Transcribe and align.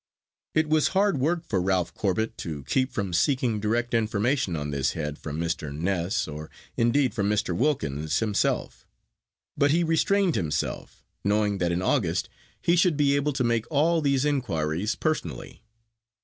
It 0.55 0.67
was 0.67 0.87
hard 0.97 1.19
work 1.19 1.45
for 1.45 1.61
Ralph 1.61 1.93
Corbet 1.93 2.35
to 2.39 2.63
keep 2.63 2.91
from 2.91 3.13
seeking 3.13 3.59
direct 3.59 3.93
information 3.93 4.55
on 4.55 4.71
this 4.71 4.93
head 4.93 5.19
from 5.19 5.39
Mr. 5.39 5.71
Ness, 5.71 6.27
or, 6.27 6.49
indeed, 6.75 7.13
from 7.13 7.29
Mr. 7.29 7.55
Wilkins 7.55 8.17
himself. 8.17 8.87
But 9.55 9.69
he 9.69 9.83
restrained 9.83 10.33
himself, 10.33 11.03
knowing 11.23 11.59
that 11.59 11.71
in 11.71 11.83
August 11.83 12.29
he 12.59 12.75
should 12.75 12.97
be 12.97 13.15
able 13.15 13.33
to 13.33 13.43
make 13.43 13.67
all 13.69 14.01
these 14.01 14.25
inquiries 14.25 14.95
personally. 14.95 15.61